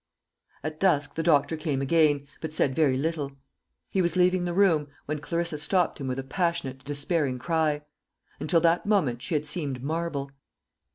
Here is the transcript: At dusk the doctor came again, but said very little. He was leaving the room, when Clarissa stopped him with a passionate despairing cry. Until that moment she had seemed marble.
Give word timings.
At 0.63 0.79
dusk 0.79 1.13
the 1.13 1.21
doctor 1.21 1.55
came 1.55 1.79
again, 1.79 2.25
but 2.39 2.55
said 2.55 2.75
very 2.75 2.97
little. 2.97 3.33
He 3.91 4.01
was 4.01 4.15
leaving 4.15 4.45
the 4.45 4.53
room, 4.55 4.87
when 5.05 5.19
Clarissa 5.19 5.59
stopped 5.59 5.99
him 5.99 6.07
with 6.07 6.17
a 6.17 6.23
passionate 6.23 6.83
despairing 6.83 7.37
cry. 7.37 7.83
Until 8.39 8.61
that 8.61 8.87
moment 8.87 9.21
she 9.21 9.35
had 9.35 9.45
seemed 9.45 9.83
marble. 9.83 10.31